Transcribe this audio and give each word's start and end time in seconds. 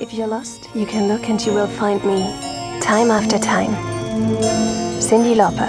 If 0.00 0.12
you're 0.12 0.26
lost, 0.26 0.68
you 0.74 0.86
can 0.86 1.06
look 1.06 1.28
and 1.28 1.40
you 1.46 1.54
will 1.54 1.68
find 1.68 2.04
me. 2.04 2.34
Time 2.80 3.12
after 3.12 3.38
time. 3.38 3.76
Cindy 5.00 5.34
Lauper. 5.34 5.68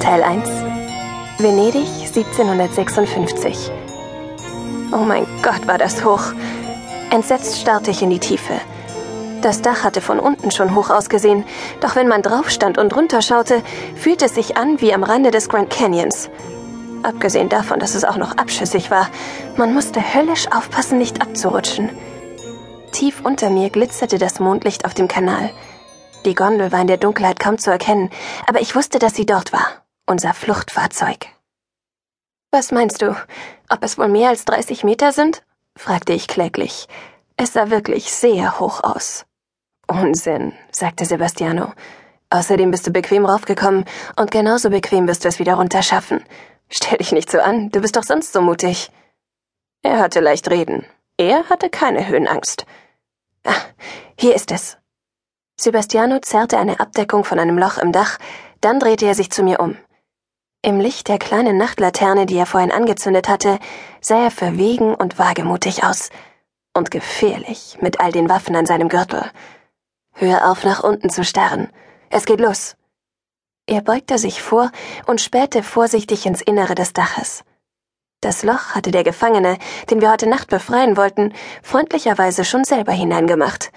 Teil 0.00 0.22
1. 0.22 0.48
Venedig, 1.38 1.86
1756. 2.06 3.70
Oh 4.90 5.04
mein 5.04 5.26
Gott, 5.42 5.66
war 5.66 5.76
das 5.76 6.02
hoch. 6.02 6.32
Entsetzt 7.10 7.60
starrte 7.60 7.90
ich 7.90 8.00
in 8.00 8.08
die 8.08 8.18
Tiefe. 8.18 8.54
Das 9.42 9.60
Dach 9.60 9.84
hatte 9.84 10.00
von 10.00 10.18
unten 10.18 10.50
schon 10.50 10.74
hoch 10.74 10.88
ausgesehen, 10.88 11.44
doch 11.82 11.94
wenn 11.94 12.08
man 12.08 12.22
drauf 12.22 12.48
stand 12.48 12.78
und 12.78 12.96
runterschaute, 12.96 13.62
fühlte 13.96 14.24
es 14.24 14.34
sich 14.34 14.56
an 14.56 14.80
wie 14.80 14.94
am 14.94 15.02
Rande 15.02 15.30
des 15.30 15.50
Grand 15.50 15.68
Canyons. 15.68 16.30
Abgesehen 17.02 17.50
davon, 17.50 17.80
dass 17.80 17.94
es 17.94 18.04
auch 18.04 18.16
noch 18.16 18.38
abschüssig 18.38 18.90
war, 18.90 19.10
man 19.56 19.74
musste 19.74 20.00
höllisch 20.14 20.46
aufpassen, 20.50 20.96
nicht 20.96 21.20
abzurutschen. 21.20 21.90
Tief 23.00 23.22
unter 23.24 23.48
mir 23.48 23.70
glitzerte 23.70 24.18
das 24.18 24.40
Mondlicht 24.40 24.84
auf 24.84 24.92
dem 24.92 25.08
Kanal. 25.08 25.48
Die 26.26 26.34
Gondel 26.34 26.70
war 26.70 26.82
in 26.82 26.86
der 26.86 26.98
Dunkelheit 26.98 27.40
kaum 27.40 27.56
zu 27.56 27.70
erkennen, 27.70 28.10
aber 28.46 28.60
ich 28.60 28.76
wusste, 28.76 28.98
dass 28.98 29.14
sie 29.14 29.24
dort 29.24 29.54
war. 29.54 29.86
Unser 30.04 30.34
Fluchtfahrzeug. 30.34 31.28
Was 32.50 32.72
meinst 32.72 33.00
du? 33.00 33.16
Ob 33.70 33.82
es 33.82 33.96
wohl 33.96 34.08
mehr 34.08 34.28
als 34.28 34.44
30 34.44 34.84
Meter 34.84 35.12
sind? 35.12 35.42
fragte 35.78 36.12
ich 36.12 36.28
kläglich. 36.28 36.88
Es 37.38 37.54
sah 37.54 37.70
wirklich 37.70 38.12
sehr 38.12 38.60
hoch 38.60 38.84
aus. 38.84 39.24
Unsinn, 39.86 40.52
sagte 40.70 41.06
Sebastiano. 41.06 41.72
Außerdem 42.28 42.70
bist 42.70 42.86
du 42.86 42.90
bequem 42.90 43.24
raufgekommen 43.24 43.86
und 44.16 44.30
genauso 44.30 44.68
bequem 44.68 45.08
wirst 45.08 45.24
du 45.24 45.28
es 45.28 45.38
wieder 45.38 45.54
runterschaffen. 45.54 46.22
Stell 46.68 46.98
dich 46.98 47.12
nicht 47.12 47.30
so 47.30 47.40
an, 47.40 47.70
du 47.70 47.80
bist 47.80 47.96
doch 47.96 48.04
sonst 48.04 48.34
so 48.34 48.42
mutig. 48.42 48.90
Er 49.82 50.00
hatte 50.00 50.20
leicht 50.20 50.50
reden. 50.50 50.84
Er 51.16 51.48
hatte 51.48 51.70
keine 51.70 52.06
Höhenangst. 52.06 52.66
Ah, 53.44 53.54
hier 54.18 54.34
ist 54.34 54.50
es. 54.50 54.78
Sebastiano 55.58 56.20
zerrte 56.20 56.58
eine 56.58 56.80
Abdeckung 56.80 57.24
von 57.24 57.38
einem 57.38 57.58
Loch 57.58 57.78
im 57.78 57.92
Dach, 57.92 58.18
dann 58.60 58.80
drehte 58.80 59.06
er 59.06 59.14
sich 59.14 59.30
zu 59.30 59.42
mir 59.42 59.60
um. 59.60 59.76
Im 60.62 60.78
Licht 60.78 61.08
der 61.08 61.18
kleinen 61.18 61.56
Nachtlaterne, 61.56 62.26
die 62.26 62.36
er 62.36 62.46
vorhin 62.46 62.70
angezündet 62.70 63.28
hatte, 63.28 63.58
sah 64.00 64.24
er 64.24 64.30
verwegen 64.30 64.94
und 64.94 65.18
wagemutig 65.18 65.84
aus. 65.84 66.10
Und 66.74 66.90
gefährlich, 66.90 67.78
mit 67.80 68.00
all 68.00 68.12
den 68.12 68.28
Waffen 68.28 68.54
an 68.56 68.66
seinem 68.66 68.88
Gürtel. 68.88 69.30
Hör 70.12 70.50
auf, 70.50 70.64
nach 70.64 70.84
unten 70.84 71.08
zu 71.08 71.24
starren. 71.24 71.72
Es 72.10 72.26
geht 72.26 72.40
los. 72.40 72.76
Er 73.66 73.80
beugte 73.80 74.18
sich 74.18 74.42
vor 74.42 74.70
und 75.06 75.20
spähte 75.20 75.62
vorsichtig 75.62 76.26
ins 76.26 76.42
Innere 76.42 76.74
des 76.74 76.92
Daches. 76.92 77.42
Das 78.20 78.42
Loch 78.42 78.74
hatte 78.74 78.90
der 78.90 79.02
Gefangene, 79.02 79.56
den 79.88 80.02
wir 80.02 80.10
heute 80.10 80.28
Nacht 80.28 80.48
befreien 80.48 80.98
wollten, 80.98 81.32
freundlicherweise 81.62 82.44
schon 82.44 82.64
selber 82.64 82.92
hineingemacht. 82.92 83.72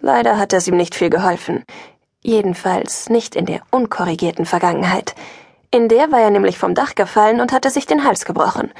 Leider 0.00 0.38
hat 0.38 0.52
es 0.52 0.68
ihm 0.68 0.76
nicht 0.76 0.94
viel 0.94 1.08
geholfen. 1.08 1.64
Jedenfalls 2.22 3.08
nicht 3.08 3.34
in 3.34 3.46
der 3.46 3.62
unkorrigierten 3.70 4.44
Vergangenheit. 4.44 5.14
In 5.70 5.88
der 5.88 6.12
war 6.12 6.20
er 6.20 6.30
nämlich 6.30 6.58
vom 6.58 6.74
Dach 6.74 6.94
gefallen 6.94 7.40
und 7.40 7.52
hatte 7.52 7.70
sich 7.70 7.86
den 7.86 8.04
Hals 8.04 8.26
gebrochen. 8.26 8.70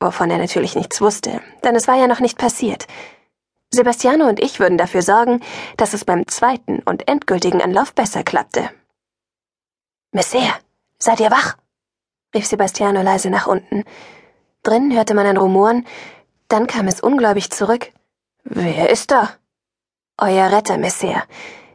Wovon 0.00 0.30
er 0.30 0.38
natürlich 0.38 0.76
nichts 0.76 1.00
wusste, 1.02 1.42
denn 1.62 1.76
es 1.76 1.86
war 1.86 1.96
ja 1.96 2.06
noch 2.06 2.20
nicht 2.20 2.38
passiert. 2.38 2.86
Sebastiano 3.70 4.26
und 4.28 4.40
ich 4.40 4.60
würden 4.60 4.78
dafür 4.78 5.02
sorgen, 5.02 5.40
dass 5.76 5.92
es 5.92 6.04
beim 6.04 6.26
zweiten 6.26 6.80
und 6.80 7.08
endgültigen 7.08 7.60
Anlauf 7.60 7.94
besser 7.94 8.22
klappte. 8.22 8.70
Messer, 10.10 10.54
seid 10.98 11.20
ihr 11.20 11.30
wach? 11.30 11.56
rief 12.34 12.46
Sebastiano 12.46 13.02
leise 13.02 13.28
nach 13.28 13.46
unten. 13.46 13.84
Drinnen 14.62 14.94
hörte 14.94 15.14
man 15.14 15.26
ein 15.26 15.36
Rumoren, 15.36 15.86
dann 16.48 16.66
kam 16.66 16.86
es 16.86 17.00
ungläubig 17.00 17.50
zurück. 17.50 17.90
Wer 18.44 18.90
ist 18.90 19.10
da? 19.10 19.30
Euer 20.18 20.52
Retter, 20.52 20.78
Messer. 20.78 21.24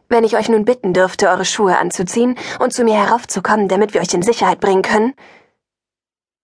Wenn 0.07 0.23
ich 0.23 0.37
euch 0.37 0.47
nun 0.47 0.63
bitten 0.63 0.93
dürfte, 0.93 1.27
eure 1.27 1.43
Schuhe 1.43 1.77
anzuziehen 1.77 2.37
und 2.59 2.71
zu 2.71 2.85
mir 2.85 2.95
heraufzukommen, 2.95 3.67
damit 3.67 3.93
wir 3.93 3.99
euch 3.99 4.13
in 4.13 4.21
Sicherheit 4.21 4.61
bringen 4.61 4.83
können? 4.83 5.13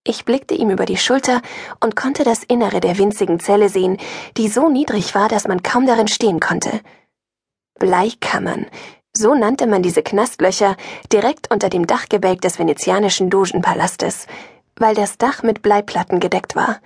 Ich 0.05 0.25
blickte 0.25 0.53
ihm 0.53 0.69
über 0.69 0.85
die 0.85 0.97
Schulter 0.97 1.41
und 1.79 1.95
konnte 1.95 2.25
das 2.25 2.43
Innere 2.43 2.81
der 2.81 2.97
winzigen 2.97 3.39
Zelle 3.39 3.69
sehen, 3.69 3.97
die 4.35 4.49
so 4.49 4.67
niedrig 4.67 5.15
war, 5.15 5.29
dass 5.29 5.47
man 5.47 5.63
kaum 5.63 5.85
darin 5.85 6.09
stehen 6.09 6.41
konnte. 6.41 6.81
Bleikammern, 7.79 8.65
so 9.15 9.33
nannte 9.33 9.65
man 9.65 9.81
diese 9.81 10.03
Knastlöcher 10.03 10.75
direkt 11.11 11.53
unter 11.53 11.69
dem 11.69 11.87
Dachgebälk 11.87 12.41
des 12.41 12.59
venezianischen 12.59 13.29
Dogenpalastes, 13.29 14.27
weil 14.75 14.95
das 14.95 15.17
Dach 15.17 15.43
mit 15.43 15.61
Bleiplatten 15.61 16.19
gedeckt 16.19 16.55
war. 16.55 16.79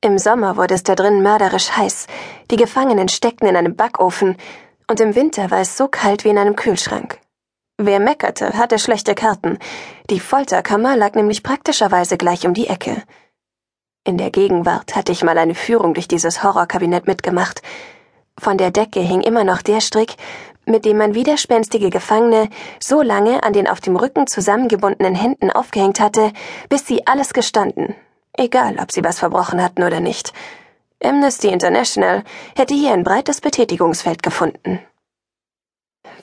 Im 0.00 0.18
Sommer 0.18 0.56
wurde 0.56 0.74
es 0.74 0.82
da 0.82 0.94
drin 0.94 1.22
mörderisch 1.22 1.70
heiß, 1.76 2.06
die 2.50 2.56
Gefangenen 2.56 3.08
steckten 3.08 3.48
in 3.48 3.56
einem 3.56 3.76
Backofen, 3.76 4.36
und 4.86 4.98
im 4.98 5.14
Winter 5.14 5.50
war 5.50 5.60
es 5.60 5.76
so 5.76 5.88
kalt 5.88 6.24
wie 6.24 6.30
in 6.30 6.38
einem 6.38 6.56
Kühlschrank. 6.56 7.20
Wer 7.76 8.00
meckerte, 8.00 8.58
hatte 8.58 8.78
schlechte 8.78 9.14
Karten. 9.14 9.58
Die 10.10 10.20
Folterkammer 10.20 10.96
lag 10.96 11.14
nämlich 11.14 11.42
praktischerweise 11.42 12.18
gleich 12.18 12.46
um 12.46 12.54
die 12.54 12.66
Ecke. 12.66 13.02
In 14.04 14.18
der 14.18 14.30
Gegenwart 14.30 14.96
hatte 14.96 15.12
ich 15.12 15.22
mal 15.22 15.38
eine 15.38 15.54
Führung 15.54 15.94
durch 15.94 16.08
dieses 16.08 16.42
Horrorkabinett 16.42 17.06
mitgemacht. 17.06 17.62
Von 18.38 18.58
der 18.58 18.70
Decke 18.70 19.00
hing 19.00 19.20
immer 19.20 19.44
noch 19.44 19.62
der 19.62 19.80
Strick, 19.80 20.16
mit 20.66 20.84
dem 20.84 20.98
man 20.98 21.14
widerspenstige 21.14 21.90
Gefangene 21.90 22.48
so 22.78 23.02
lange 23.02 23.42
an 23.42 23.52
den 23.52 23.68
auf 23.68 23.80
dem 23.80 23.96
Rücken 23.96 24.26
zusammengebundenen 24.26 25.14
Händen 25.14 25.50
aufgehängt 25.50 26.00
hatte, 26.00 26.32
bis 26.68 26.86
sie 26.86 27.06
alles 27.06 27.32
gestanden, 27.32 27.94
egal 28.34 28.78
ob 28.80 28.92
sie 28.92 29.04
was 29.04 29.18
verbrochen 29.18 29.62
hatten 29.62 29.82
oder 29.82 30.00
nicht. 30.00 30.32
Amnesty 31.02 31.48
International 31.48 32.24
hätte 32.56 32.74
hier 32.74 32.92
ein 32.92 33.04
breites 33.04 33.40
Betätigungsfeld 33.40 34.22
gefunden. 34.22 34.80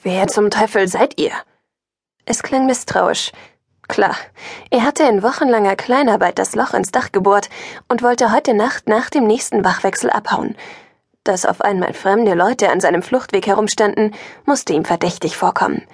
Wer 0.02 0.28
zum 0.28 0.50
Teufel 0.50 0.86
seid 0.86 1.18
ihr? 1.18 1.32
Es 2.24 2.42
klang 2.42 2.66
misstrauisch. 2.66 3.32
Klar, 3.88 4.16
er 4.70 4.84
hatte 4.84 5.04
in 5.04 5.22
wochenlanger 5.22 5.74
Kleinarbeit 5.74 6.38
das 6.38 6.54
Loch 6.54 6.74
ins 6.74 6.92
Dach 6.92 7.10
gebohrt 7.10 7.48
und 7.88 8.02
wollte 8.02 8.32
heute 8.32 8.52
Nacht 8.54 8.86
nach 8.86 9.08
dem 9.08 9.26
nächsten 9.26 9.64
Wachwechsel 9.64 10.10
abhauen. 10.10 10.56
Dass 11.28 11.44
auf 11.44 11.60
einmal 11.60 11.92
fremde 11.92 12.32
Leute 12.32 12.70
an 12.70 12.80
seinem 12.80 13.02
Fluchtweg 13.02 13.46
herumstanden, 13.46 14.14
musste 14.46 14.72
ihm 14.72 14.86
verdächtig 14.86 15.36
vorkommen. 15.36 15.86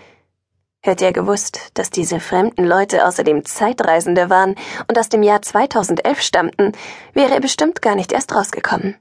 Hätte 0.81 1.07
er 1.07 1.13
gewusst, 1.13 1.73
dass 1.75 1.91
diese 1.91 2.21
fremden 2.21 2.65
Leute 2.65 3.05
außerdem 3.05 3.45
Zeitreisende 3.45 4.31
waren 4.31 4.55
und 4.87 4.97
aus 4.97 5.09
dem 5.09 5.25
Jahr 5.25 5.43
2011 5.43 6.23
stammten, 6.23 6.71
wäre 7.15 7.35
er 7.35 7.41
bestimmt 7.41 7.83
gar 7.83 7.97
nicht 7.97 8.13
erst 8.13 8.33
rausgekommen. 8.33 8.97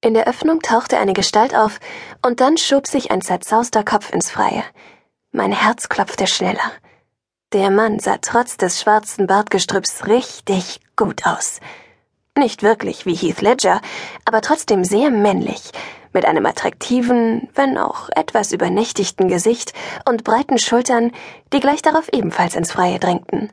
In 0.00 0.14
der 0.14 0.26
Öffnung 0.26 0.62
tauchte 0.62 0.98
eine 0.98 1.12
Gestalt 1.12 1.54
auf, 1.54 1.78
und 2.26 2.40
dann 2.40 2.56
schob 2.56 2.88
sich 2.88 3.12
ein 3.12 3.22
zerzauster 3.22 3.84
Kopf 3.84 4.12
ins 4.12 4.32
Freie. 4.32 4.64
Mein 5.30 5.52
Herz 5.52 5.88
klopfte 5.88 6.26
schneller. 6.26 6.72
Der 7.52 7.70
Mann 7.70 8.00
sah 8.00 8.18
trotz 8.20 8.56
des 8.56 8.80
schwarzen 8.80 9.28
Bartgestrüpps 9.28 10.08
richtig 10.08 10.80
gut 10.96 11.24
aus. 11.24 11.60
Nicht 12.38 12.62
wirklich 12.62 13.04
wie 13.04 13.16
Heath 13.16 13.40
Ledger, 13.40 13.80
aber 14.24 14.40
trotzdem 14.40 14.84
sehr 14.84 15.10
männlich, 15.10 15.72
mit 16.12 16.24
einem 16.24 16.46
attraktiven, 16.46 17.48
wenn 17.56 17.76
auch 17.76 18.10
etwas 18.14 18.52
übernächtigten 18.52 19.26
Gesicht 19.26 19.72
und 20.08 20.22
breiten 20.22 20.56
Schultern, 20.56 21.10
die 21.52 21.58
gleich 21.58 21.82
darauf 21.82 22.08
ebenfalls 22.12 22.54
ins 22.54 22.70
Freie 22.70 23.00
drängten. 23.00 23.52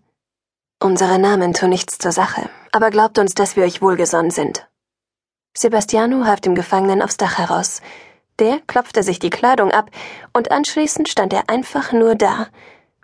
Unsere 0.79 1.17
Namen 1.17 1.55
tun 1.55 1.71
nichts 1.71 1.97
zur 1.97 2.11
Sache, 2.11 2.47
aber 2.71 2.91
glaubt 2.91 3.17
uns, 3.17 3.33
dass 3.33 3.55
wir 3.55 3.63
euch 3.63 3.81
wohlgesonnen 3.81 4.29
sind. 4.29 4.67
Sebastiano 5.57 6.25
half 6.25 6.41
dem 6.41 6.53
Gefangenen 6.53 7.01
aufs 7.01 7.17
Dach 7.17 7.39
heraus. 7.39 7.81
Der 8.37 8.59
klopfte 8.67 9.01
sich 9.01 9.17
die 9.17 9.31
Kleidung 9.31 9.71
ab, 9.71 9.89
und 10.31 10.51
anschließend 10.51 11.09
stand 11.09 11.33
er 11.33 11.49
einfach 11.49 11.91
nur 11.91 12.13
da, 12.13 12.49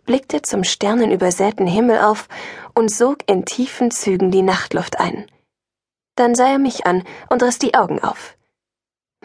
blickte 0.05 0.43
zum 0.43 0.63
sternenübersäten 0.63 1.65
Himmel 1.65 2.01
auf 2.01 2.27
und 2.75 2.91
sog 2.91 3.23
in 3.25 3.45
tiefen 3.45 3.89
Zügen 3.89 4.29
die 4.29 4.43
Nachtluft 4.43 4.99
ein. 4.99 5.25
Dann 6.21 6.35
sah 6.35 6.51
er 6.51 6.59
mich 6.59 6.85
an 6.85 7.03
und 7.31 7.41
riss 7.41 7.57
die 7.57 7.73
Augen 7.73 7.99
auf. 7.99 8.37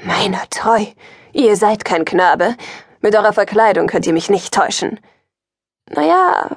Meiner 0.02 0.48
treu, 0.48 0.87
ihr 1.34 1.54
seid 1.56 1.84
kein 1.84 2.06
Knabe. 2.06 2.56
Mit 3.02 3.14
eurer 3.14 3.34
Verkleidung 3.34 3.87
könnt 3.87 4.06
ihr 4.06 4.14
mich 4.14 4.31
nicht 4.31 4.54
täuschen. 4.54 4.98
Naja, 5.90 6.56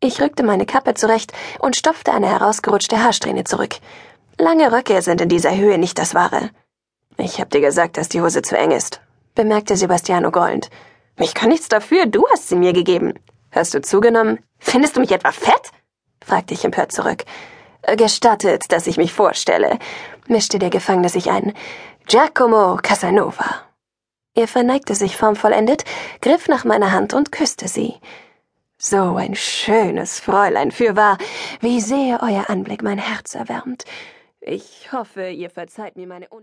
ich 0.00 0.22
rückte 0.22 0.42
meine 0.42 0.64
Kappe 0.64 0.94
zurecht 0.94 1.34
und 1.58 1.76
stopfte 1.76 2.14
eine 2.14 2.30
herausgerutschte 2.30 3.04
Haarsträhne 3.04 3.44
zurück. 3.44 3.74
Lange 4.38 4.72
Röcke 4.72 5.02
sind 5.02 5.20
in 5.20 5.28
dieser 5.28 5.54
Höhe 5.54 5.76
nicht 5.76 5.98
das 5.98 6.14
Wahre. 6.14 6.48
Ich 7.18 7.38
hab 7.38 7.50
dir 7.50 7.60
gesagt, 7.60 7.98
dass 7.98 8.08
die 8.08 8.22
Hose 8.22 8.40
zu 8.40 8.56
eng 8.56 8.70
ist, 8.70 9.02
bemerkte 9.34 9.76
Sebastiano 9.76 10.30
grollend. 10.30 10.70
Ich 11.18 11.34
kann 11.34 11.50
nichts 11.50 11.68
dafür, 11.68 12.06
du 12.06 12.24
hast 12.32 12.48
sie 12.48 12.56
mir 12.56 12.72
gegeben. 12.72 13.12
Hast 13.52 13.74
du 13.74 13.82
zugenommen? 13.82 14.38
Findest 14.58 14.96
du 14.96 15.00
mich 15.00 15.12
etwa 15.12 15.30
fett? 15.30 15.72
fragte 16.24 16.54
ich 16.54 16.64
empört 16.64 16.90
zurück. 16.90 17.26
Gestattet, 17.96 18.72
dass 18.72 18.86
ich 18.86 18.96
mich 18.96 19.12
vorstelle, 19.12 19.78
mischte 20.26 20.58
der 20.58 20.70
Gefangene 20.70 21.08
sich 21.08 21.30
ein. 21.30 21.52
Giacomo 22.06 22.78
Casanova. 22.82 23.62
Er 24.34 24.48
verneigte 24.48 24.94
sich 24.94 25.16
formvollendet, 25.16 25.84
griff 26.20 26.48
nach 26.48 26.64
meiner 26.64 26.90
Hand 26.90 27.14
und 27.14 27.30
küsste 27.30 27.68
sie. 27.68 27.94
So 28.78 29.16
ein 29.16 29.36
schönes 29.36 30.18
Fräulein 30.18 30.72
fürwahr, 30.72 31.18
wie 31.60 31.80
sehr 31.80 32.20
euer 32.22 32.50
Anblick 32.50 32.82
mein 32.82 32.98
Herz 32.98 33.36
erwärmt. 33.36 33.84
Ich 34.40 34.92
hoffe, 34.92 35.28
ihr 35.28 35.48
verzeiht 35.50 35.96
mir 35.96 36.06
meine 36.06 36.30
Un 36.30 36.42